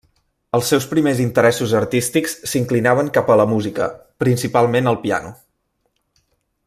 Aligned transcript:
Els 0.57 0.69
seus 0.71 0.85
primers 0.93 1.19
interessos 1.25 1.75
artístics 1.79 2.33
s'inclinaven 2.53 3.13
cap 3.19 3.29
a 3.35 3.37
la 3.43 3.47
música, 3.53 3.91
principalment 4.25 4.91
el 4.95 4.99
piano. 5.05 5.35